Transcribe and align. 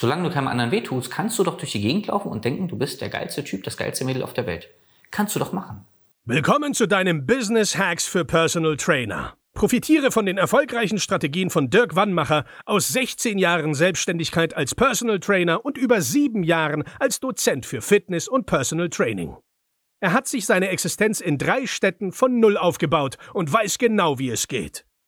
Solange 0.00 0.22
du 0.26 0.30
keinem 0.30 0.48
anderen 0.48 0.70
wehtust, 0.70 1.10
kannst 1.10 1.38
du 1.38 1.44
doch 1.44 1.58
durch 1.58 1.72
die 1.72 1.80
Gegend 1.82 2.06
laufen 2.06 2.30
und 2.30 2.42
denken, 2.42 2.68
du 2.68 2.78
bist 2.78 3.02
der 3.02 3.10
geilste 3.10 3.44
Typ, 3.44 3.64
das 3.64 3.76
geilste 3.76 4.06
Mädel 4.06 4.22
auf 4.22 4.32
der 4.32 4.46
Welt. 4.46 4.70
Kannst 5.10 5.34
du 5.34 5.38
doch 5.38 5.52
machen. 5.52 5.84
Willkommen 6.24 6.72
zu 6.72 6.88
deinem 6.88 7.26
Business 7.26 7.76
Hacks 7.76 8.06
für 8.06 8.24
Personal 8.24 8.78
Trainer. 8.78 9.34
Profitiere 9.52 10.10
von 10.10 10.24
den 10.24 10.38
erfolgreichen 10.38 10.98
Strategien 10.98 11.50
von 11.50 11.68
Dirk 11.68 11.96
Wannmacher 11.96 12.46
aus 12.64 12.88
16 12.88 13.36
Jahren 13.36 13.74
Selbstständigkeit 13.74 14.56
als 14.56 14.74
Personal 14.74 15.20
Trainer 15.20 15.66
und 15.66 15.76
über 15.76 16.00
sieben 16.00 16.44
Jahren 16.44 16.84
als 16.98 17.20
Dozent 17.20 17.66
für 17.66 17.82
Fitness 17.82 18.26
und 18.26 18.46
Personal 18.46 18.88
Training. 18.88 19.36
Er 20.00 20.14
hat 20.14 20.26
sich 20.26 20.46
seine 20.46 20.70
Existenz 20.70 21.20
in 21.20 21.36
drei 21.36 21.66
Städten 21.66 22.12
von 22.12 22.40
Null 22.40 22.56
aufgebaut 22.56 23.18
und 23.34 23.52
weiß 23.52 23.76
genau, 23.76 24.18
wie 24.18 24.30
es 24.30 24.48
geht. 24.48 24.86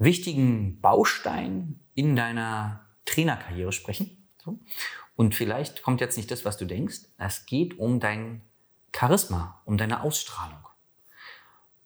wichtigen 0.00 0.80
Baustein 0.80 1.78
in 1.94 2.16
deiner 2.16 2.86
Trainerkarriere 3.04 3.70
sprechen. 3.70 4.26
Und 5.14 5.34
vielleicht 5.34 5.82
kommt 5.82 6.00
jetzt 6.00 6.16
nicht 6.16 6.30
das, 6.30 6.44
was 6.44 6.56
du 6.56 6.64
denkst. 6.64 7.00
Es 7.18 7.46
geht 7.46 7.78
um 7.78 8.00
dein 8.00 8.40
Charisma, 8.96 9.60
um 9.66 9.76
deine 9.76 10.02
Ausstrahlung. 10.02 10.66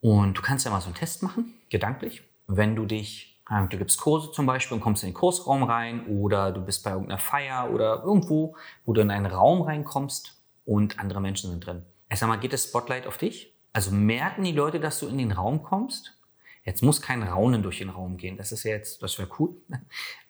Und 0.01 0.39
du 0.39 0.43
kannst 0.43 0.65
ja 0.65 0.71
mal 0.71 0.81
so 0.81 0.87
einen 0.87 0.95
Test 0.95 1.23
machen, 1.23 1.55
gedanklich. 1.69 2.23
Wenn 2.47 2.77
du 2.77 2.87
dich, 2.87 3.43
du 3.71 3.77
gibst 3.77 4.01
Kurse 4.01 4.31
zum 4.31 4.47
Beispiel 4.47 4.77
und 4.77 4.81
kommst 4.83 5.03
in 5.03 5.11
den 5.11 5.15
Kursraum 5.15 5.65
rein 5.65 6.07
oder 6.07 6.53
du 6.53 6.61
bist 6.61 6.85
bei 6.85 6.91
irgendeiner 6.93 7.19
Feier 7.19 7.71
oder 7.73 8.05
irgendwo, 8.05 8.57
wo 8.85 8.93
du 8.93 9.01
in 9.01 9.11
einen 9.11 9.27
Raum 9.27 9.63
reinkommst 9.63 10.41
und 10.65 11.01
andere 11.01 11.21
Menschen 11.21 11.51
sind 11.51 11.67
drin. 11.67 11.85
Ich 12.11 12.21
sag 12.21 12.29
mal, 12.29 12.37
geht 12.37 12.53
das 12.53 12.65
Spotlight 12.65 13.07
auf 13.07 13.19
dich? 13.19 13.55
Also 13.73 13.91
merken 13.91 14.45
die 14.45 14.53
Leute, 14.53 14.79
dass 14.79 15.01
du 15.01 15.09
in 15.09 15.19
den 15.19 15.33
Raum 15.33 15.63
kommst? 15.65 16.17
Jetzt 16.65 16.83
muss 16.83 17.03
kein 17.03 17.23
Raunen 17.23 17.63
durch 17.63 17.79
den 17.79 17.91
Raum 17.91 18.17
gehen. 18.17 18.37
Das 18.37 18.51
ist 18.51 18.65
ja 18.65 18.73
jetzt, 18.73 19.03
das 19.03 19.19
wäre 19.19 19.29
cool. 19.39 19.57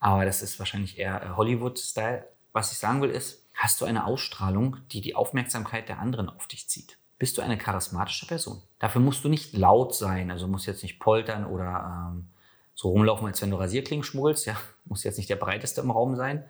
Aber 0.01 0.25
das 0.25 0.43
ist 0.43 0.59
wahrscheinlich 0.59 0.99
eher 0.99 1.23
äh, 1.23 1.29
Hollywood-Style. 1.31 2.29
Was 2.53 2.73
ich 2.73 2.79
sagen 2.79 3.01
will 3.01 3.11
ist, 3.11 3.49
hast 3.55 3.81
du 3.81 3.85
eine 3.85 4.05
Ausstrahlung, 4.05 4.79
die 4.93 5.01
die 5.01 5.15
Aufmerksamkeit 5.15 5.89
der 5.89 6.01
anderen 6.01 6.29
auf 6.29 6.49
dich 6.49 6.69
zieht? 6.69 6.99
Bist 7.19 7.39
du 7.39 7.43
eine 7.43 7.57
charismatische 7.57 8.27
Person? 8.27 8.63
Dafür 8.81 9.01
musst 9.01 9.25
du 9.25 9.29
nicht 9.29 9.57
laut 9.57 9.95
sein, 9.95 10.31
also 10.31 10.49
musst 10.49 10.67
jetzt 10.67 10.83
nicht 10.83 10.99
poltern 10.99 11.47
oder 11.47 12.11
ähm, 12.11 12.31
so 12.75 12.89
rumlaufen, 12.89 13.27
als 13.27 13.41
wenn 13.41 13.51
du 13.51 13.57
Rasierklingen 13.57 14.05
schmuggelst. 14.05 14.47
Ja, 14.47 14.57
muss 14.85 15.05
jetzt 15.05 15.19
nicht 15.19 15.31
der 15.31 15.37
breiteste 15.37 15.81
im 15.81 15.93
Raum 15.93 16.17
sein. 16.17 16.45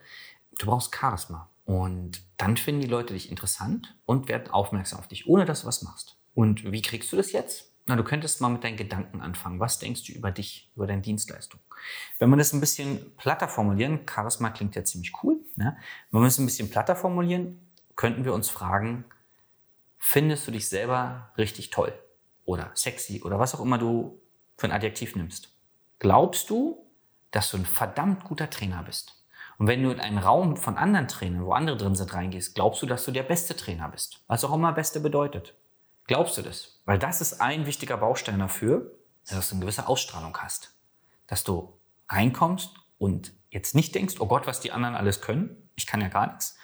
Du 0.59 0.67
brauchst 0.67 0.95
Charisma. 0.95 1.51
Und 1.67 2.23
dann 2.37 2.57
finden 2.57 2.83
die 2.83 2.87
Leute 2.87 3.15
dich 3.15 3.31
interessant 3.31 3.97
und 4.05 4.29
werden 4.29 4.51
aufmerksam 4.51 4.99
auf 4.99 5.09
dich, 5.09 5.27
ohne 5.27 5.45
dass 5.45 5.63
du 5.63 5.67
was 5.67 5.83
machst. 5.83 6.19
Und 6.35 6.71
wie 6.73 6.83
kriegst 6.83 7.13
du 7.13 7.17
das 7.17 7.33
jetzt? 7.33 7.74
Na, 7.87 7.97
du 7.97 8.05
könntest 8.05 8.41
mal 8.41 8.49
mit 8.49 8.65
deinen 8.65 8.79
Gedanken 8.79 9.21
anfangen. 9.21 9.61
Was 9.61 9.79
denkst 9.79 10.05
du 10.05 10.13
über 10.13 10.31
dich, 10.31 10.73
über 10.75 10.87
deine 10.87 11.03
Dienstleistung? 11.03 11.61
Wenn 12.19 12.31
wir 12.31 12.37
das 12.37 12.53
ein 12.55 12.61
bisschen 12.61 13.15
platter 13.17 13.47
formulieren, 13.47 14.07
Charisma 14.09 14.51
klingt 14.51 14.75
ja 14.75 14.85
ziemlich 14.85 15.13
cool. 15.23 15.37
Ne? 15.57 15.77
Wenn 16.11 16.23
wir 16.23 16.27
es 16.27 16.39
ein 16.39 16.47
bisschen 16.47 16.71
platter 16.71 16.97
formulieren, 16.97 17.61
könnten 17.95 18.25
wir 18.25 18.33
uns 18.33 18.49
fragen, 18.49 19.05
findest 19.99 20.47
du 20.47 20.51
dich 20.51 20.69
selber 20.69 21.33
richtig 21.37 21.71
toll 21.71 21.93
oder 22.47 22.71
sexy 22.75 23.23
oder 23.23 23.39
was 23.39 23.55
auch 23.55 23.61
immer 23.61 23.79
du 23.79 24.21
für 24.57 24.67
ein 24.67 24.73
Adjektiv 24.73 25.15
nimmst? 25.15 25.55
Glaubst 25.99 26.49
du, 26.49 26.87
dass 27.31 27.51
du 27.51 27.59
ein 27.59 27.67
verdammt 27.67 28.25
guter 28.25 28.49
Trainer 28.49 28.83
bist? 28.83 29.25
Und 29.59 29.67
wenn 29.67 29.83
du 29.83 29.91
in 29.91 30.01
einen 30.01 30.19
Raum 30.19 30.57
von 30.57 30.77
anderen 30.77 31.07
Trainern, 31.07 31.45
wo 31.45 31.53
andere 31.53 31.77
drin 31.77 31.95
sind, 31.95 32.13
reingehst, 32.13 32.55
glaubst 32.55 32.83
du, 32.83 32.87
dass 32.87 33.05
du 33.05 33.13
der 33.13 33.23
beste 33.23 33.55
Trainer 33.55 33.89
bist? 33.89 34.25
Was 34.27 34.43
auch 34.45 34.55
immer 34.55 34.73
Beste 34.73 35.01
bedeutet. 35.01 35.55
Glaubst 36.07 36.37
du 36.37 36.43
das? 36.43 36.81
Weil 36.85 36.99
das 36.99 37.21
ist 37.21 37.41
ein 37.41 37.67
wichtiger 37.67 37.97
Baustein 37.97 38.39
dafür, 38.39 38.93
dass 39.29 39.49
du 39.49 39.55
eine 39.55 39.63
gewisse 39.63 39.89
Ausstrahlung 39.89 40.37
hast. 40.39 40.75
Dass 41.27 41.45
du 41.45 41.79
reinkommst 42.09 42.75
und 42.99 43.33
jetzt 43.51 43.75
nicht 43.75 43.95
denkst, 43.95 44.17
oh 44.19 44.27
Gott, 44.27 44.47
was 44.47 44.61
die 44.61 44.73
anderen 44.73 44.95
alles 44.95 45.21
können, 45.21 45.71
ich 45.77 45.87
kann 45.87 46.01
ja 46.01 46.09
gar 46.09 46.27
nichts. 46.27 46.57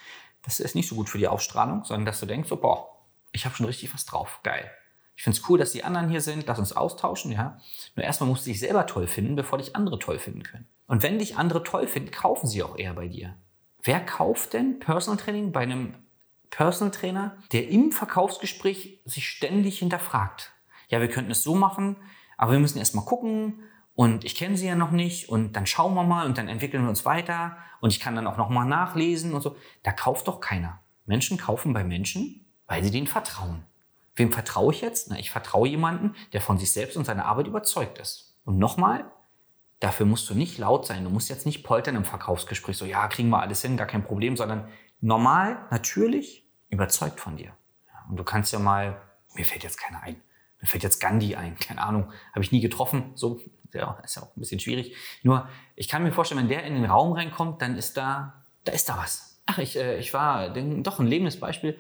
Das 0.43 0.61
ist 0.61 0.75
nicht 0.75 0.89
so 0.89 0.95
gut 0.95 1.09
für 1.09 1.19
die 1.19 1.29
Ausstrahlung, 1.29 1.85
sondern 1.85 2.07
dass 2.07 2.21
du 2.21 2.27
denkst, 2.27 2.49
so, 2.49 2.57
boah, 2.57 3.05
ich 3.33 3.45
habe 3.45 3.55
schon 3.55 3.67
richtig 3.67 3.93
was 3.95 4.05
drauf, 4.05 4.41
geil. 4.43 4.71
Ich 5.17 5.25
finde 5.25 5.39
es 5.39 5.49
cool, 5.49 5.59
dass 5.59 5.73
die 5.73 5.85
anderen 5.85 6.09
hier 6.09 6.23
sind, 6.23 6.47
lass 6.47 6.59
uns 6.59 6.73
austauschen, 6.73 7.31
ja. 7.33 7.59
Nur 7.95 8.05
erstmal 8.05 8.29
musst 8.29 8.47
du 8.47 8.51
dich 8.51 8.61
selber 8.61 8.87
toll 8.87 9.07
finden, 9.07 9.37
bevor 9.37 9.59
dich 9.59 9.77
andere 9.77 9.99
toll 9.99 10.19
finden 10.19 10.43
können. 10.43 10.67
Und 10.87 11.03
wenn 11.03 11.19
dich 11.19 11.37
andere 11.37 11.63
toll 11.63 11.87
finden, 11.87 12.11
kaufen 12.11 12.47
sie 12.47 12.63
auch 12.63 12.79
eher 12.79 12.95
bei 12.95 13.07
dir. 13.07 13.37
Wer 13.83 14.01
kauft 14.01 14.55
denn 14.55 14.79
Personal 14.79 15.19
Training 15.19 15.53
bei 15.53 15.61
einem 15.61 15.95
Personal 16.51 16.93
Trainer, 16.93 17.37
der 17.53 17.69
im 17.69 17.93
Verkaufsgespräch 17.93 19.01
sich 19.05 19.29
ständig 19.29 19.79
hinterfragt. 19.79 20.53
Ja, 20.89 21.01
wir 21.01 21.09
könnten 21.09 21.31
es 21.31 21.43
so 21.43 21.55
machen, 21.55 21.97
aber 22.37 22.53
wir 22.53 22.59
müssen 22.59 22.79
erst 22.79 22.95
mal 22.95 23.05
gucken 23.05 23.61
und 23.95 24.25
ich 24.25 24.35
kenne 24.35 24.57
sie 24.57 24.67
ja 24.67 24.75
noch 24.75 24.91
nicht 24.91 25.29
und 25.29 25.53
dann 25.53 25.67
schauen 25.67 25.95
wir 25.95 26.03
mal 26.03 26.27
und 26.27 26.39
dann 26.39 26.49
entwickeln 26.49 26.83
wir 26.83 26.91
uns 26.91 27.05
weiter 27.05 27.57
und 27.81 27.91
ich 27.91 28.01
kann 28.01 28.17
dann 28.17 28.27
auch 28.27 28.37
noch 28.37 28.49
mal 28.49 28.65
nachlesen 28.65 29.33
und 29.33 29.43
so. 29.43 29.57
Da 29.83 29.93
kauft 29.93 30.29
doch 30.29 30.41
keiner. 30.41 30.81
Menschen 31.07 31.39
kaufen 31.39 31.73
bei 31.73 31.85
Menschen, 31.85 32.45
weil 32.67 32.83
sie 32.83 32.91
denen 32.91 33.07
vertrauen. 33.07 33.65
Wem 34.17 34.33
vertraue 34.33 34.73
ich 34.73 34.81
jetzt? 34.81 35.11
Na, 35.11 35.19
ich 35.19 35.31
vertraue 35.31 35.69
jemanden, 35.69 36.15
der 36.33 36.41
von 36.41 36.59
sich 36.59 36.73
selbst 36.73 36.97
und 36.97 37.05
seiner 37.05 37.27
Arbeit 37.27 37.47
überzeugt 37.47 37.99
ist. 37.99 38.39
Und 38.45 38.59
nochmal, 38.59 39.05
dafür 39.79 40.07
musst 40.07 40.29
du 40.29 40.35
nicht 40.35 40.59
laut 40.59 40.87
sein. 40.87 41.05
Du 41.05 41.11
musst 41.11 41.31
jetzt 41.31 41.47
nicht 41.47 41.63
poltern 41.63 41.97
im 41.97 42.05
Verkaufsgespräch, 42.05 42.77
so, 42.77 42.85
ja, 42.85 43.07
kriegen 43.09 43.31
wir 43.31 43.41
alles 43.41 43.63
hin, 43.63 43.77
gar 43.77 43.87
kein 43.87 44.05
Problem, 44.05 44.37
sondern 44.37 44.69
normal, 45.01 45.67
natürlich, 45.71 46.47
überzeugt 46.69 47.21
von 47.21 47.37
dir. 47.37 47.53
Und 48.09 48.17
du 48.17 48.25
kannst 48.25 48.53
ja 48.53 48.59
mal, 48.59 49.01
mir 49.35 49.45
fällt 49.45 49.63
jetzt 49.63 49.79
keiner 49.79 50.03
ein, 50.03 50.17
mir 50.61 50.67
fällt 50.67 50.83
jetzt 50.83 51.01
Gandhi 51.01 51.37
ein, 51.37 51.57
keine 51.57 51.83
Ahnung, 51.83 52.13
habe 52.33 52.45
ich 52.45 52.53
nie 52.53 52.61
getroffen, 52.61 53.13
so, 53.15 53.41
ja, 53.73 53.99
ist 54.05 54.17
ja 54.17 54.23
auch 54.23 54.37
ein 54.37 54.41
bisschen 54.41 54.61
schwierig. 54.61 54.97
Nur, 55.23 55.49
ich 55.77 55.89
kann 55.89 56.03
mir 56.03 56.13
vorstellen, 56.13 56.41
wenn 56.41 56.49
der 56.49 56.65
in 56.65 56.75
den 56.75 56.85
Raum 56.85 57.13
reinkommt, 57.13 57.63
dann 57.63 57.77
ist 57.77 57.97
da, 57.97 58.45
da 58.65 58.73
ist 58.73 58.89
da 58.89 58.99
was. 58.99 59.41
Ach, 59.47 59.59
ich, 59.59 59.77
äh, 59.77 59.99
ich 59.99 60.13
war 60.13 60.51
denn, 60.51 60.83
doch 60.83 61.01
ein 61.01 61.07
lebendes 61.07 61.41
Beispiel. 61.41 61.79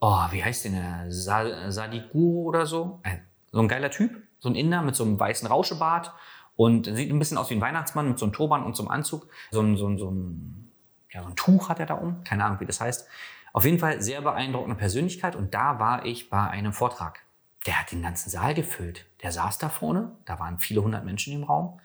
Oh, 0.00 0.26
wie 0.30 0.42
heißt 0.42 0.64
denn 0.64 0.72
der? 0.72 1.06
Sa 1.08 1.70
Sadhguru 1.70 2.48
oder 2.48 2.66
so? 2.66 3.00
Äh, 3.02 3.18
so 3.52 3.60
ein 3.60 3.68
geiler 3.68 3.90
Typ, 3.90 4.22
so 4.38 4.48
ein 4.48 4.54
Inder 4.54 4.82
mit 4.82 4.96
so 4.96 5.04
einem 5.04 5.18
weißen 5.18 5.48
Rauschebart 5.48 6.12
und 6.56 6.86
sieht 6.86 7.10
ein 7.10 7.18
bisschen 7.18 7.38
aus 7.38 7.50
wie 7.50 7.54
ein 7.54 7.60
Weihnachtsmann 7.60 8.08
mit 8.08 8.18
so 8.18 8.26
einem 8.26 8.32
Turban 8.32 8.64
und 8.64 8.76
so 8.76 8.82
einem 8.82 8.90
Anzug. 8.90 9.28
So 9.50 9.60
ein, 9.60 9.76
so 9.76 9.88
ein, 9.88 9.98
so 9.98 10.10
ein 10.10 10.69
ja, 11.10 11.22
so 11.22 11.28
ein 11.28 11.36
Tuch 11.36 11.68
hat 11.68 11.80
er 11.80 11.86
da 11.86 11.94
um, 11.94 12.22
keine 12.24 12.44
Ahnung, 12.44 12.60
wie 12.60 12.66
das 12.66 12.80
heißt. 12.80 13.06
Auf 13.52 13.64
jeden 13.64 13.78
Fall 13.78 14.00
sehr 14.00 14.22
beeindruckende 14.22 14.76
Persönlichkeit 14.76 15.34
und 15.34 15.54
da 15.54 15.78
war 15.78 16.04
ich 16.04 16.30
bei 16.30 16.48
einem 16.48 16.72
Vortrag. 16.72 17.20
Der 17.66 17.78
hat 17.78 17.92
den 17.92 18.02
ganzen 18.02 18.30
Saal 18.30 18.54
gefüllt. 18.54 19.06
Der 19.22 19.32
saß 19.32 19.58
da 19.58 19.68
vorne, 19.68 20.12
da 20.24 20.38
waren 20.38 20.58
viele 20.58 20.82
hundert 20.82 21.04
Menschen 21.04 21.34
im 21.34 21.44
Raum 21.44 21.80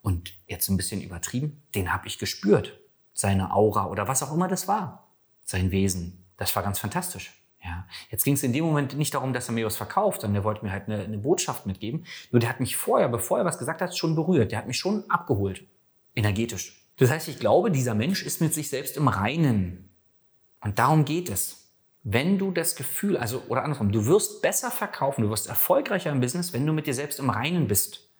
und 0.00 0.32
jetzt 0.46 0.68
ein 0.68 0.76
bisschen 0.76 1.02
übertrieben, 1.02 1.62
den 1.74 1.92
habe 1.92 2.06
ich 2.06 2.18
gespürt. 2.18 2.78
Seine 3.12 3.52
Aura 3.52 3.86
oder 3.86 4.06
was 4.06 4.22
auch 4.22 4.32
immer 4.32 4.46
das 4.46 4.68
war. 4.68 5.08
Sein 5.44 5.72
Wesen. 5.72 6.24
Das 6.36 6.54
war 6.54 6.62
ganz 6.62 6.78
fantastisch. 6.78 7.42
Ja. 7.64 7.84
Jetzt 8.10 8.22
ging 8.22 8.34
es 8.34 8.44
in 8.44 8.52
dem 8.52 8.64
Moment 8.64 8.96
nicht 8.96 9.12
darum, 9.12 9.32
dass 9.32 9.48
er 9.48 9.54
mir 9.54 9.66
was 9.66 9.76
verkauft, 9.76 10.20
sondern 10.20 10.42
er 10.42 10.44
wollte 10.44 10.64
mir 10.64 10.70
halt 10.70 10.86
eine, 10.86 11.02
eine 11.02 11.18
Botschaft 11.18 11.66
mitgeben. 11.66 12.06
Nur 12.30 12.38
der 12.38 12.48
hat 12.48 12.60
mich 12.60 12.76
vorher, 12.76 13.08
bevor 13.08 13.38
er 13.38 13.44
was 13.44 13.58
gesagt 13.58 13.80
hat, 13.80 13.96
schon 13.96 14.14
berührt. 14.14 14.52
Der 14.52 14.58
hat 14.58 14.68
mich 14.68 14.78
schon 14.78 15.10
abgeholt. 15.10 15.66
Energetisch. 16.14 16.87
Das 16.98 17.10
heißt, 17.10 17.28
ich 17.28 17.38
glaube, 17.38 17.70
dieser 17.70 17.94
Mensch 17.94 18.22
ist 18.22 18.40
mit 18.40 18.52
sich 18.52 18.68
selbst 18.68 18.96
im 18.96 19.08
Reinen. 19.08 19.88
Und 20.60 20.78
darum 20.78 21.04
geht 21.04 21.30
es. 21.30 21.70
Wenn 22.02 22.38
du 22.38 22.50
das 22.50 22.74
Gefühl, 22.74 23.16
also 23.16 23.42
oder 23.48 23.62
andersrum, 23.62 23.92
du 23.92 24.06
wirst 24.06 24.42
besser 24.42 24.70
verkaufen, 24.70 25.22
du 25.22 25.30
wirst 25.30 25.46
erfolgreicher 25.46 26.10
im 26.10 26.20
Business, 26.20 26.52
wenn 26.52 26.66
du 26.66 26.72
mit 26.72 26.86
dir 26.86 26.94
selbst 26.94 27.18
im 27.18 27.30
Reinen 27.30 27.68
bist. 27.68 28.10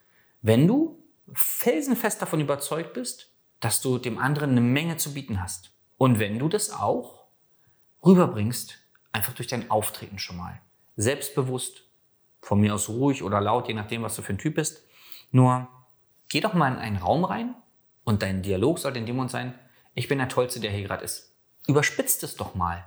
Wenn 0.42 0.66
du 0.68 1.02
felsenfest 1.32 2.22
davon 2.22 2.40
überzeugt 2.40 2.94
bist, 2.94 3.32
dass 3.60 3.80
du 3.80 3.98
dem 3.98 4.18
anderen 4.18 4.52
eine 4.52 4.60
Menge 4.60 4.96
zu 4.96 5.12
bieten 5.12 5.42
hast. 5.42 5.72
Und 5.96 6.20
wenn 6.20 6.38
du 6.38 6.48
das 6.48 6.70
auch 6.70 7.24
rüberbringst, 8.04 8.78
einfach 9.10 9.32
durch 9.32 9.48
dein 9.48 9.70
Auftreten 9.70 10.20
schon 10.20 10.36
mal. 10.36 10.60
Selbstbewusst, 10.96 11.82
von 12.40 12.60
mir 12.60 12.74
aus 12.74 12.88
ruhig 12.88 13.24
oder 13.24 13.40
laut, 13.40 13.66
je 13.66 13.74
nachdem, 13.74 14.02
was 14.02 14.14
du 14.14 14.22
für 14.22 14.32
ein 14.32 14.38
Typ 14.38 14.54
bist. 14.54 14.84
Nur 15.32 15.66
geh 16.28 16.40
doch 16.40 16.54
mal 16.54 16.72
in 16.72 16.78
einen 16.78 16.96
Raum 16.98 17.24
rein 17.24 17.56
und 18.08 18.22
dein 18.22 18.40
Dialog 18.40 18.78
sollte 18.78 18.98
in 18.98 19.04
dem 19.04 19.16
Moment 19.16 19.32
sein, 19.32 19.54
ich 19.94 20.08
bin 20.08 20.16
der 20.16 20.30
Tollste, 20.30 20.60
der 20.60 20.70
hier 20.70 20.84
gerade 20.84 21.04
ist. 21.04 21.34
Überspitzt 21.66 22.22
es 22.22 22.36
doch 22.36 22.54
mal. 22.54 22.86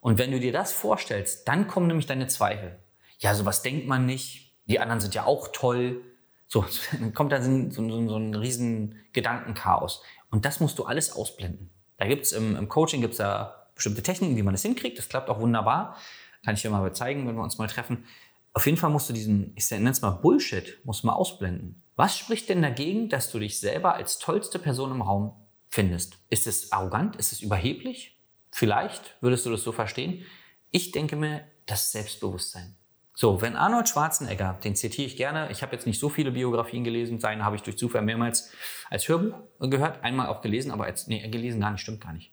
Und 0.00 0.18
wenn 0.18 0.32
du 0.32 0.40
dir 0.40 0.50
das 0.50 0.72
vorstellst, 0.72 1.46
dann 1.46 1.68
kommen 1.68 1.86
nämlich 1.86 2.06
deine 2.06 2.26
Zweifel. 2.26 2.76
Ja, 3.20 3.36
sowas 3.36 3.62
denkt 3.62 3.86
man 3.86 4.04
nicht. 4.04 4.52
Die 4.66 4.80
anderen 4.80 5.00
sind 5.00 5.14
ja 5.14 5.26
auch 5.26 5.50
toll. 5.52 6.02
So, 6.48 6.64
dann 6.98 7.14
kommt 7.14 7.30
dann 7.30 7.70
so, 7.70 7.88
so, 7.88 8.08
so 8.08 8.16
ein 8.16 8.34
riesen 8.34 8.96
Gedankenchaos. 9.12 10.02
Und 10.28 10.44
das 10.44 10.58
musst 10.58 10.76
du 10.80 10.86
alles 10.86 11.12
ausblenden. 11.12 11.70
Da 11.96 12.08
gibt 12.08 12.24
es 12.24 12.32
im, 12.32 12.56
im 12.56 12.68
Coaching 12.68 13.00
gibt's 13.00 13.18
da 13.18 13.68
bestimmte 13.76 14.02
Techniken, 14.02 14.36
wie 14.36 14.42
man 14.42 14.54
das 14.54 14.62
hinkriegt. 14.62 14.98
Das 14.98 15.08
klappt 15.08 15.30
auch 15.30 15.38
wunderbar. 15.38 15.96
Kann 16.44 16.56
ich 16.56 16.62
dir 16.62 16.70
mal 16.70 16.92
zeigen, 16.92 17.28
wenn 17.28 17.36
wir 17.36 17.44
uns 17.44 17.58
mal 17.58 17.68
treffen. 17.68 18.06
Auf 18.54 18.66
jeden 18.66 18.76
Fall 18.76 18.90
musst 18.90 19.08
du 19.08 19.12
diesen, 19.12 19.52
ich 19.54 19.70
nenne 19.70 19.90
es 19.90 20.02
mal 20.02 20.10
Bullshit, 20.10 20.80
musst 20.82 21.04
du 21.04 21.06
mal 21.06 21.12
ausblenden. 21.12 21.80
Was 21.98 22.16
spricht 22.16 22.48
denn 22.48 22.62
dagegen, 22.62 23.08
dass 23.08 23.32
du 23.32 23.40
dich 23.40 23.58
selber 23.58 23.94
als 23.94 24.20
tollste 24.20 24.60
Person 24.60 24.92
im 24.92 25.02
Raum 25.02 25.32
findest? 25.68 26.16
Ist 26.30 26.46
es 26.46 26.70
arrogant? 26.70 27.16
Ist 27.16 27.32
es 27.32 27.40
überheblich? 27.40 28.22
Vielleicht 28.52 29.16
würdest 29.20 29.44
du 29.44 29.50
das 29.50 29.64
so 29.64 29.72
verstehen. 29.72 30.24
Ich 30.70 30.92
denke 30.92 31.16
mir, 31.16 31.44
das 31.66 31.90
Selbstbewusstsein. 31.90 32.76
So, 33.14 33.42
wenn 33.42 33.56
Arnold 33.56 33.88
Schwarzenegger, 33.88 34.60
den 34.62 34.76
zitiere 34.76 35.08
ich 35.08 35.16
gerne, 35.16 35.50
ich 35.50 35.62
habe 35.62 35.72
jetzt 35.72 35.88
nicht 35.88 35.98
so 35.98 36.08
viele 36.08 36.30
Biografien 36.30 36.84
gelesen, 36.84 37.18
seine 37.18 37.44
habe 37.44 37.56
ich 37.56 37.62
durch 37.62 37.76
Zufall 37.76 38.02
mehrmals 38.02 38.52
als 38.90 39.08
Hörbuch 39.08 39.36
gehört, 39.58 40.04
einmal 40.04 40.28
auch 40.28 40.40
gelesen, 40.40 40.70
aber 40.70 40.84
als, 40.84 41.08
nee, 41.08 41.28
gelesen 41.28 41.60
gar 41.60 41.72
nicht, 41.72 41.80
stimmt 41.80 42.00
gar 42.00 42.12
nicht. 42.12 42.32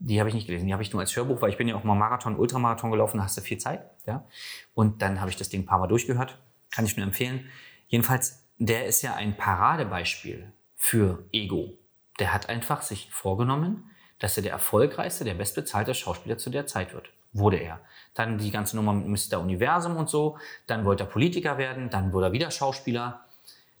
Die 0.00 0.18
habe 0.18 0.30
ich 0.30 0.34
nicht 0.34 0.48
gelesen, 0.48 0.66
die 0.66 0.72
habe 0.72 0.82
ich 0.82 0.92
nur 0.92 1.00
als 1.00 1.14
Hörbuch, 1.14 1.40
weil 1.42 1.50
ich 1.50 1.56
bin 1.56 1.68
ja 1.68 1.76
auch 1.76 1.84
mal 1.84 1.94
Marathon, 1.94 2.34
Ultramarathon 2.34 2.90
gelaufen, 2.90 3.18
da 3.18 3.22
hast 3.22 3.36
du 3.36 3.40
viel 3.40 3.58
Zeit, 3.58 3.88
ja. 4.04 4.26
Und 4.74 5.00
dann 5.00 5.20
habe 5.20 5.30
ich 5.30 5.36
das 5.36 5.48
Ding 5.48 5.62
ein 5.62 5.66
paar 5.66 5.78
Mal 5.78 5.86
durchgehört, 5.86 6.40
kann 6.72 6.84
ich 6.84 6.96
nur 6.96 7.06
empfehlen. 7.06 7.48
Jedenfalls, 7.86 8.45
der 8.58 8.86
ist 8.86 9.02
ja 9.02 9.14
ein 9.14 9.36
Paradebeispiel 9.36 10.52
für 10.76 11.24
Ego. 11.32 11.78
Der 12.18 12.32
hat 12.32 12.48
einfach 12.48 12.82
sich 12.82 13.10
vorgenommen, 13.10 13.90
dass 14.18 14.36
er 14.36 14.42
der 14.42 14.52
erfolgreichste, 14.52 15.24
der 15.24 15.34
bestbezahlte 15.34 15.94
Schauspieler 15.94 16.38
zu 16.38 16.50
der 16.50 16.66
Zeit 16.66 16.94
wird 16.94 17.10
wurde 17.38 17.58
er. 17.58 17.80
Dann 18.14 18.38
die 18.38 18.50
ganze 18.50 18.76
Nummer 18.76 18.92
mit 18.92 19.06
Mr. 19.06 19.40
Universum 19.40 19.96
und 19.96 20.08
so. 20.08 20.38
Dann 20.66 20.84
wollte 20.84 21.04
er 21.04 21.06
Politiker 21.06 21.58
werden, 21.58 21.90
dann 21.90 22.12
wurde 22.12 22.26
er 22.26 22.32
wieder 22.32 22.50
Schauspieler. 22.50 23.24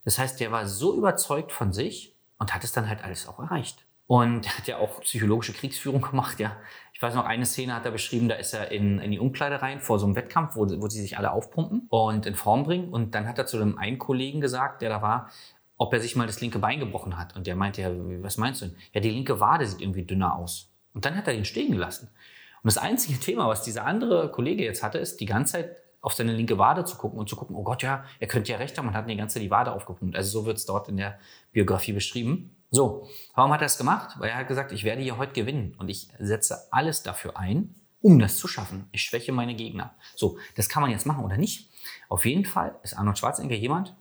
Das 0.04 0.18
heißt, 0.18 0.40
der 0.40 0.52
war 0.52 0.66
so 0.66 0.96
überzeugt 0.96 1.52
von 1.52 1.72
sich 1.72 2.14
und 2.38 2.54
hat 2.54 2.64
es 2.64 2.72
dann 2.72 2.88
halt 2.88 3.02
alles 3.02 3.26
auch 3.26 3.38
erreicht. 3.38 3.84
Und 4.06 4.46
er 4.46 4.58
hat 4.58 4.68
ja 4.68 4.78
auch 4.78 5.00
psychologische 5.00 5.52
Kriegsführung 5.52 6.02
gemacht, 6.10 6.38
ja. 6.38 6.56
Ich 6.96 7.02
weiß 7.02 7.14
noch, 7.14 7.26
eine 7.26 7.44
Szene 7.44 7.74
hat 7.74 7.84
er 7.84 7.90
beschrieben, 7.90 8.26
da 8.26 8.36
ist 8.36 8.54
er 8.54 8.70
in, 8.70 8.98
in 9.00 9.10
die 9.10 9.18
Umkleide 9.18 9.60
rein 9.60 9.80
vor 9.80 9.98
so 9.98 10.06
einem 10.06 10.16
Wettkampf, 10.16 10.56
wo, 10.56 10.62
wo 10.80 10.88
sie 10.88 11.02
sich 11.02 11.18
alle 11.18 11.30
aufpumpen 11.30 11.88
und 11.90 12.24
in 12.24 12.34
Form 12.34 12.62
bringen. 12.62 12.88
Und 12.88 13.14
dann 13.14 13.28
hat 13.28 13.36
er 13.36 13.44
zu 13.44 13.58
dem 13.58 13.76
einen 13.76 13.98
Kollegen 13.98 14.40
gesagt, 14.40 14.80
der 14.80 14.88
da 14.88 15.02
war, 15.02 15.28
ob 15.76 15.92
er 15.92 16.00
sich 16.00 16.16
mal 16.16 16.26
das 16.26 16.40
linke 16.40 16.58
Bein 16.58 16.80
gebrochen 16.80 17.18
hat. 17.18 17.36
Und 17.36 17.46
der 17.46 17.54
meinte, 17.54 17.82
ja, 17.82 17.90
was 18.22 18.38
meinst 18.38 18.62
du 18.62 18.68
denn? 18.68 18.76
Ja, 18.94 19.02
die 19.02 19.10
linke 19.10 19.40
Wade 19.40 19.66
sieht 19.66 19.82
irgendwie 19.82 20.04
dünner 20.04 20.36
aus. 20.36 20.72
Und 20.94 21.04
dann 21.04 21.16
hat 21.16 21.28
er 21.28 21.34
den 21.34 21.44
stehen 21.44 21.72
gelassen. 21.72 22.08
Und 22.62 22.68
das 22.74 22.78
einzige 22.78 23.20
Thema, 23.20 23.46
was 23.46 23.62
dieser 23.62 23.84
andere 23.84 24.30
Kollege 24.30 24.64
jetzt 24.64 24.82
hatte, 24.82 24.96
ist 24.96 25.20
die 25.20 25.26
ganze 25.26 25.52
Zeit 25.52 25.76
auf 26.00 26.14
seine 26.14 26.32
linke 26.32 26.56
Wade 26.56 26.86
zu 26.86 26.96
gucken 26.96 27.18
und 27.18 27.28
zu 27.28 27.36
gucken, 27.36 27.56
oh 27.56 27.62
Gott, 27.62 27.82
ja, 27.82 28.04
er 28.20 28.26
könnte 28.26 28.52
ja 28.52 28.56
recht 28.56 28.78
haben, 28.78 28.86
man 28.86 28.94
hat 28.94 29.06
die 29.06 29.16
ganze 29.16 29.34
Zeit 29.34 29.42
die 29.42 29.50
Wade 29.50 29.72
aufgepumpt. 29.72 30.16
Also 30.16 30.40
so 30.40 30.46
wird 30.46 30.56
es 30.56 30.64
dort 30.64 30.88
in 30.88 30.96
der 30.96 31.18
Biografie 31.52 31.92
beschrieben. 31.92 32.55
So, 32.76 33.08
warum 33.34 33.52
hat 33.52 33.62
er 33.62 33.64
das 33.64 33.78
gemacht? 33.78 34.16
Weil 34.18 34.28
er 34.28 34.36
hat 34.36 34.48
gesagt, 34.48 34.70
ich 34.70 34.84
werde 34.84 35.00
hier 35.00 35.16
heute 35.16 35.32
gewinnen 35.32 35.74
und 35.78 35.88
ich 35.88 36.10
setze 36.18 36.70
alles 36.70 37.02
dafür 37.02 37.38
ein, 37.38 37.74
um 38.02 38.18
das 38.18 38.36
zu 38.36 38.48
schaffen. 38.48 38.86
Ich 38.92 39.00
schwäche 39.00 39.32
meine 39.32 39.54
Gegner. 39.54 39.94
So, 40.14 40.36
das 40.56 40.68
kann 40.68 40.82
man 40.82 40.90
jetzt 40.90 41.06
machen 41.06 41.24
oder 41.24 41.38
nicht. 41.38 41.70
Auf 42.10 42.26
jeden 42.26 42.44
Fall 42.44 42.78
ist 42.82 42.92
Arnold 42.92 43.16
Schwarzenegger 43.16 43.56
jemand, 43.56 43.96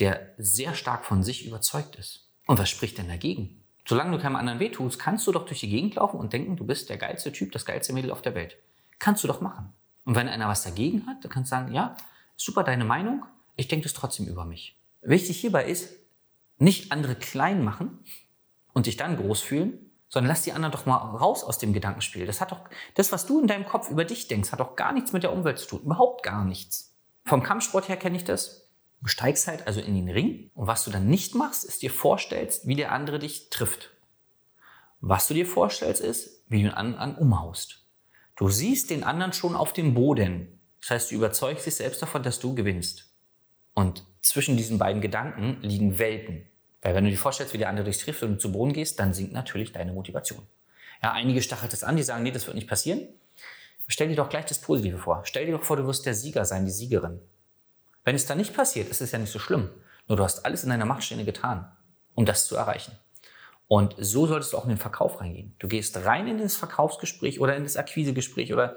der 0.00 0.34
sehr 0.36 0.74
stark 0.74 1.06
von 1.06 1.22
sich 1.22 1.46
überzeugt 1.46 1.96
ist. 1.96 2.28
Und 2.46 2.58
was 2.58 2.68
spricht 2.68 2.98
denn 2.98 3.08
dagegen? 3.08 3.62
Solange 3.86 4.14
du 4.14 4.22
keinem 4.22 4.36
anderen 4.36 4.60
wehtust, 4.60 4.98
kannst 4.98 5.26
du 5.26 5.32
doch 5.32 5.46
durch 5.46 5.60
die 5.60 5.70
Gegend 5.70 5.94
laufen 5.94 6.20
und 6.20 6.34
denken, 6.34 6.58
du 6.58 6.66
bist 6.66 6.90
der 6.90 6.98
geilste 6.98 7.32
Typ, 7.32 7.52
das 7.52 7.64
geilste 7.64 7.94
Mädel 7.94 8.10
auf 8.10 8.20
der 8.20 8.34
Welt. 8.34 8.58
Kannst 8.98 9.24
du 9.24 9.28
doch 9.28 9.40
machen. 9.40 9.72
Und 10.04 10.14
wenn 10.14 10.28
einer 10.28 10.46
was 10.46 10.62
dagegen 10.62 11.06
hat, 11.06 11.24
dann 11.24 11.32
kannst 11.32 11.50
du 11.50 11.56
sagen, 11.56 11.72
ja, 11.72 11.96
super 12.36 12.64
deine 12.64 12.84
Meinung, 12.84 13.24
ich 13.56 13.68
denke 13.68 13.84
das 13.84 13.94
trotzdem 13.94 14.26
über 14.26 14.44
mich. 14.44 14.76
Wichtig 15.00 15.40
hierbei 15.40 15.64
ist, 15.64 15.99
nicht 16.60 16.92
andere 16.92 17.16
klein 17.16 17.64
machen 17.64 17.98
und 18.72 18.86
dich 18.86 18.96
dann 18.96 19.16
groß 19.16 19.40
fühlen, 19.40 19.90
sondern 20.08 20.28
lass 20.28 20.42
die 20.42 20.52
anderen 20.52 20.72
doch 20.72 20.86
mal 20.86 20.96
raus 20.96 21.44
aus 21.44 21.58
dem 21.58 21.72
Gedankenspiel. 21.72 22.26
Das 22.26 22.40
hat 22.40 22.52
doch, 22.52 22.60
das, 22.94 23.12
was 23.12 23.26
du 23.26 23.40
in 23.40 23.46
deinem 23.46 23.64
Kopf 23.64 23.90
über 23.90 24.04
dich 24.04 24.28
denkst, 24.28 24.52
hat 24.52 24.60
doch 24.60 24.76
gar 24.76 24.92
nichts 24.92 25.12
mit 25.12 25.22
der 25.22 25.32
Umwelt 25.32 25.58
zu 25.58 25.66
tun. 25.66 25.82
Überhaupt 25.82 26.22
gar 26.22 26.44
nichts. 26.44 26.94
Vom 27.24 27.42
Kampfsport 27.42 27.88
her 27.88 27.96
kenne 27.96 28.16
ich 28.16 28.24
das. 28.24 28.68
Du 29.00 29.08
steigst 29.08 29.46
halt 29.46 29.66
also 29.66 29.80
in 29.80 29.94
den 29.94 30.10
Ring 30.10 30.50
und 30.54 30.66
was 30.66 30.84
du 30.84 30.90
dann 30.90 31.06
nicht 31.06 31.34
machst, 31.34 31.64
ist 31.64 31.80
dir 31.82 31.90
vorstellst, 31.90 32.66
wie 32.66 32.74
der 32.74 32.92
andere 32.92 33.18
dich 33.18 33.48
trifft. 33.48 33.90
Was 35.00 35.28
du 35.28 35.34
dir 35.34 35.46
vorstellst, 35.46 36.02
ist, 36.02 36.44
wie 36.48 36.62
du 36.62 36.68
den 36.68 36.74
anderen 36.74 37.14
umhaust. 37.14 37.86
Du 38.36 38.48
siehst 38.48 38.90
den 38.90 39.04
anderen 39.04 39.32
schon 39.32 39.56
auf 39.56 39.72
dem 39.72 39.94
Boden. 39.94 40.60
Das 40.80 40.90
heißt, 40.90 41.10
du 41.10 41.14
überzeugst 41.14 41.64
dich 41.64 41.76
selbst 41.76 42.02
davon, 42.02 42.22
dass 42.22 42.40
du 42.40 42.54
gewinnst. 42.54 43.14
Und 43.74 44.04
zwischen 44.20 44.56
diesen 44.56 44.78
beiden 44.78 45.00
Gedanken 45.00 45.58
liegen 45.62 45.98
Welten. 45.98 46.49
Weil 46.82 46.94
wenn 46.94 47.04
du 47.04 47.10
dir 47.10 47.18
vorstellst, 47.18 47.52
wie 47.52 47.58
der 47.58 47.68
andere 47.68 47.86
dich 47.86 47.98
trifft 47.98 48.22
und 48.22 48.32
du 48.32 48.38
zu 48.38 48.52
Boden 48.52 48.72
gehst, 48.72 48.98
dann 48.98 49.12
sinkt 49.12 49.32
natürlich 49.32 49.72
deine 49.72 49.92
Motivation. 49.92 50.46
Ja, 51.02 51.12
einige 51.12 51.42
stachelt 51.42 51.72
es 51.72 51.84
an, 51.84 51.96
die 51.96 52.02
sagen, 52.02 52.22
nee, 52.22 52.30
das 52.30 52.46
wird 52.46 52.56
nicht 52.56 52.68
passieren. 52.68 53.08
Stell 53.86 54.08
dir 54.08 54.16
doch 54.16 54.28
gleich 54.28 54.44
das 54.44 54.60
Positive 54.60 54.98
vor. 54.98 55.22
Stell 55.24 55.46
dir 55.46 55.52
doch 55.52 55.64
vor, 55.64 55.76
du 55.76 55.86
wirst 55.86 56.06
der 56.06 56.14
Sieger 56.14 56.44
sein, 56.44 56.64
die 56.64 56.70
Siegerin. 56.70 57.20
Wenn 58.04 58.14
es 58.14 58.26
dann 58.26 58.38
nicht 58.38 58.54
passiert, 58.54 58.88
ist 58.88 59.00
es 59.00 59.12
ja 59.12 59.18
nicht 59.18 59.32
so 59.32 59.38
schlimm. 59.38 59.68
Nur 60.08 60.16
du 60.16 60.24
hast 60.24 60.44
alles 60.44 60.64
in 60.64 60.70
deiner 60.70 60.84
Machtstelle 60.86 61.24
getan, 61.24 61.70
um 62.14 62.24
das 62.24 62.46
zu 62.46 62.56
erreichen. 62.56 62.92
Und 63.68 63.94
so 63.98 64.26
solltest 64.26 64.52
du 64.52 64.58
auch 64.58 64.64
in 64.64 64.70
den 64.70 64.78
Verkauf 64.78 65.20
reingehen. 65.20 65.54
Du 65.58 65.68
gehst 65.68 65.96
rein 66.04 66.26
in 66.26 66.38
das 66.38 66.56
Verkaufsgespräch 66.56 67.40
oder 67.40 67.56
in 67.56 67.62
das 67.62 67.76
Akquisegespräch 67.76 68.52
oder 68.52 68.76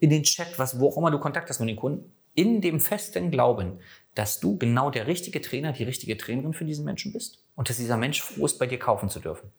in 0.00 0.10
den 0.10 0.22
Chat, 0.22 0.58
was, 0.58 0.78
wo 0.78 0.88
auch 0.88 0.98
immer 0.98 1.10
du 1.10 1.18
Kontakt 1.18 1.48
hast 1.48 1.60
mit 1.60 1.68
den 1.68 1.76
Kunden, 1.76 2.12
in 2.34 2.60
dem 2.60 2.78
festen 2.78 3.30
Glauben, 3.30 3.80
dass 4.18 4.40
du 4.40 4.58
genau 4.58 4.90
der 4.90 5.06
richtige 5.06 5.40
Trainer, 5.40 5.70
die 5.70 5.84
richtige 5.84 6.16
Trainerin 6.16 6.52
für 6.52 6.64
diesen 6.64 6.84
Menschen 6.84 7.12
bist 7.12 7.38
und 7.54 7.70
dass 7.70 7.76
dieser 7.76 7.96
Mensch 7.96 8.20
froh 8.20 8.46
ist, 8.46 8.58
bei 8.58 8.66
dir 8.66 8.78
kaufen 8.78 9.08
zu 9.08 9.20
dürfen. 9.20 9.52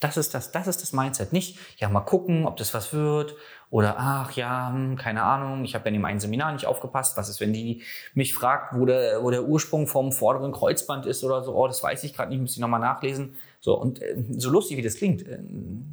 Das 0.00 0.18
ist 0.18 0.34
das, 0.34 0.52
das 0.52 0.66
ist 0.66 0.82
das 0.82 0.92
Mindset. 0.92 1.32
Nicht, 1.32 1.58
ja, 1.78 1.88
mal 1.88 2.00
gucken, 2.00 2.44
ob 2.44 2.56
das 2.56 2.74
was 2.74 2.92
wird. 2.92 3.36
Oder, 3.70 3.94
ach 3.96 4.32
ja, 4.32 4.70
hm, 4.70 4.96
keine 4.96 5.22
Ahnung, 5.22 5.64
ich 5.64 5.74
habe 5.74 5.88
in 5.88 5.94
dem 5.94 6.04
einen 6.04 6.20
Seminar 6.20 6.52
nicht 6.52 6.66
aufgepasst. 6.66 7.16
Was 7.16 7.30
ist, 7.30 7.40
wenn 7.40 7.54
die 7.54 7.84
mich 8.12 8.34
fragt, 8.34 8.78
wo 8.78 8.84
der, 8.84 9.22
wo 9.22 9.30
der 9.30 9.44
Ursprung 9.44 9.86
vom 9.86 10.12
vorderen 10.12 10.52
Kreuzband 10.52 11.06
ist 11.06 11.24
oder 11.24 11.42
so? 11.42 11.54
Oh, 11.54 11.66
das 11.66 11.82
weiß 11.82 12.04
ich 12.04 12.12
gerade 12.12 12.30
nicht, 12.30 12.40
muss 12.40 12.52
ich 12.52 12.58
nochmal 12.58 12.80
nachlesen. 12.80 13.36
So, 13.60 13.80
und 13.80 14.02
äh, 14.02 14.22
so 14.28 14.50
lustig 14.50 14.76
wie 14.76 14.82
das 14.82 14.96
klingt, 14.96 15.26
äh, 15.26 15.38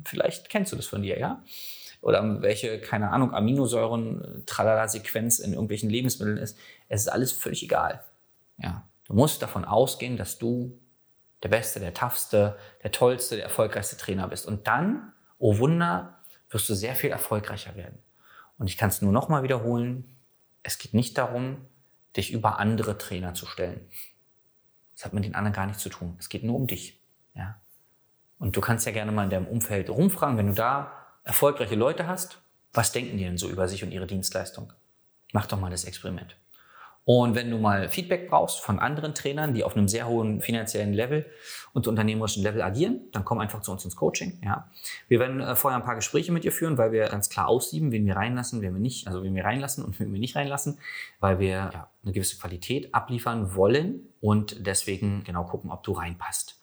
vielleicht 0.03 0.49
kennst 0.49 0.73
du 0.73 0.75
das 0.75 0.87
von 0.87 1.03
dir, 1.03 1.17
ja? 1.19 1.41
Oder 2.01 2.41
welche, 2.41 2.81
keine 2.81 3.11
Ahnung, 3.11 3.33
Aminosäuren, 3.33 4.43
Tralala-Sequenz 4.45 5.39
in 5.39 5.53
irgendwelchen 5.53 5.89
Lebensmitteln 5.89 6.37
ist. 6.37 6.57
Es 6.87 7.01
ist 7.01 7.07
alles 7.09 7.31
völlig 7.31 7.63
egal. 7.63 8.03
Ja. 8.61 8.87
Du 9.05 9.13
musst 9.13 9.41
davon 9.41 9.65
ausgehen, 9.65 10.17
dass 10.17 10.37
du 10.37 10.79
der 11.43 11.49
beste, 11.49 11.79
der 11.79 11.93
toughste, 11.93 12.57
der 12.83 12.91
tollste, 12.91 13.35
der 13.35 13.45
erfolgreichste 13.45 13.97
Trainer 13.97 14.27
bist. 14.27 14.45
Und 14.45 14.67
dann, 14.67 15.13
oh 15.37 15.57
Wunder, 15.57 16.19
wirst 16.49 16.69
du 16.69 16.75
sehr 16.75 16.95
viel 16.95 17.09
erfolgreicher 17.09 17.75
werden. 17.75 17.99
Und 18.57 18.67
ich 18.67 18.77
kann 18.77 18.89
es 18.89 19.01
nur 19.01 19.11
noch 19.11 19.29
mal 19.29 19.43
wiederholen, 19.43 20.17
es 20.63 20.77
geht 20.77 20.93
nicht 20.93 21.17
darum, 21.17 21.65
dich 22.15 22.33
über 22.33 22.59
andere 22.59 22.97
Trainer 22.97 23.33
zu 23.33 23.45
stellen. 23.45 23.87
Das 24.93 25.05
hat 25.05 25.13
mit 25.13 25.23
den 25.23 25.35
anderen 25.35 25.53
gar 25.53 25.65
nichts 25.65 25.81
zu 25.81 25.89
tun. 25.89 26.17
Es 26.19 26.27
geht 26.27 26.43
nur 26.43 26.55
um 26.55 26.67
dich. 26.67 27.01
Ja? 27.33 27.61
Und 28.37 28.55
du 28.55 28.61
kannst 28.61 28.85
ja 28.85 28.91
gerne 28.91 29.11
mal 29.11 29.23
in 29.23 29.29
deinem 29.29 29.47
Umfeld 29.47 29.89
rumfragen, 29.89 30.37
wenn 30.37 30.47
du 30.47 30.53
da 30.53 30.91
erfolgreiche 31.23 31.75
Leute 31.75 32.07
hast, 32.07 32.41
was 32.73 32.91
denken 32.91 33.17
die 33.17 33.23
denn 33.23 33.37
so 33.37 33.49
über 33.49 33.67
sich 33.67 33.83
und 33.83 33.91
ihre 33.91 34.07
Dienstleistung? 34.07 34.73
Mach 35.31 35.45
doch 35.47 35.59
mal 35.59 35.71
das 35.71 35.85
Experiment. 35.85 36.35
Und 37.11 37.33
wenn 37.33 37.49
du 37.49 37.57
mal 37.57 37.89
Feedback 37.89 38.29
brauchst 38.29 38.59
von 38.59 38.77
anderen 38.77 39.15
Trainern, 39.15 39.55
die 39.55 39.63
auf 39.63 39.75
einem 39.75 39.87
sehr 39.87 40.07
hohen 40.07 40.41
finanziellen 40.41 40.93
Level 40.93 41.25
und 41.73 41.87
unternehmerischen 41.87 42.43
Level 42.43 42.61
agieren, 42.61 43.01
dann 43.13 43.25
komm 43.25 43.39
einfach 43.39 43.61
zu 43.61 43.71
uns 43.71 43.83
ins 43.83 43.95
Coaching. 43.95 44.39
Ja. 44.45 44.69
Wir 45.07 45.19
werden 45.19 45.41
äh, 45.41 45.55
vorher 45.55 45.79
ein 45.79 45.83
paar 45.83 45.95
Gespräche 45.95 46.31
mit 46.31 46.43
dir 46.43 46.51
führen, 46.51 46.77
weil 46.77 46.91
wir 46.91 47.07
ganz 47.07 47.31
klar 47.31 47.47
aussieben, 47.47 47.91
wen 47.91 48.05
wir 48.05 48.15
reinlassen, 48.15 48.61
wen 48.61 48.75
wir 48.75 48.79
nicht, 48.79 49.07
also 49.07 49.23
wen 49.23 49.33
wir 49.33 49.43
reinlassen 49.43 49.83
und 49.83 49.99
wen 49.99 50.13
wir 50.13 50.19
nicht 50.19 50.35
reinlassen, 50.35 50.77
weil 51.19 51.39
wir 51.39 51.49
ja, 51.49 51.89
eine 52.03 52.13
gewisse 52.13 52.37
Qualität 52.37 52.93
abliefern 52.93 53.55
wollen 53.55 54.01
und 54.21 54.67
deswegen 54.67 55.23
genau 55.23 55.45
gucken, 55.45 55.71
ob 55.71 55.81
du 55.81 55.93
reinpasst. 55.93 56.59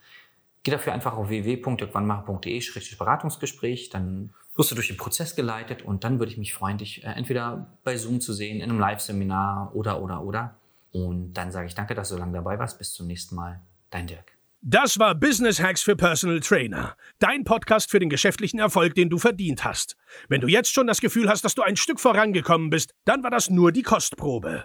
Geh 0.63 0.71
dafür 0.71 0.93
einfach 0.93 1.17
auf 1.17 1.29
www.irgendwannmacher.de-beratungsgespräch, 1.29 3.91
dann 3.91 4.33
wirst 4.57 4.71
du 4.71 4.75
durch 4.75 4.89
den 4.89 4.97
Prozess 4.97 5.37
geleitet 5.37 5.83
und 5.83 6.05
dann 6.05 6.19
würde 6.19 6.33
ich 6.33 6.39
mich 6.39 6.55
freuen, 6.55 6.79
dich 6.79 7.05
äh, 7.05 7.09
entweder 7.09 7.79
bei 7.85 7.97
Zoom 7.97 8.21
zu 8.21 8.33
sehen, 8.33 8.57
in 8.57 8.71
einem 8.71 8.79
Live-Seminar 8.79 9.75
oder, 9.75 10.03
oder, 10.03 10.23
oder. 10.23 10.57
Und 10.93 11.35
dann 11.35 11.53
sage 11.53 11.67
ich 11.67 11.75
danke, 11.75 11.95
dass 11.95 12.09
du 12.09 12.15
so 12.15 12.21
lange 12.21 12.33
dabei 12.33 12.59
warst. 12.59 12.79
Bis 12.79 12.93
zum 12.93 13.07
nächsten 13.07 13.35
Mal. 13.35 13.61
Dein 13.91 14.07
Dirk. 14.07 14.37
Das 14.63 14.99
war 14.99 15.15
Business 15.15 15.63
Hacks 15.63 15.83
für 15.83 15.95
Personal 15.95 16.41
Trainer. 16.41 16.97
Dein 17.19 17.45
Podcast 17.45 17.91
für 17.91 18.01
den 18.01 18.09
geschäftlichen 18.09 18.59
Erfolg, 18.59 18.95
den 18.95 19.11
du 19.11 19.19
verdient 19.19 19.65
hast. 19.65 19.97
Wenn 20.29 20.41
du 20.41 20.49
jetzt 20.49 20.73
schon 20.73 20.87
das 20.87 21.01
Gefühl 21.01 21.29
hast, 21.29 21.45
dass 21.45 21.55
du 21.55 21.63
ein 21.63 21.77
Stück 21.77 22.01
vorangekommen 22.01 22.71
bist, 22.71 22.93
dann 23.05 23.23
war 23.23 23.31
das 23.31 23.51
nur 23.51 23.71
die 23.71 23.83
Kostprobe. 23.83 24.65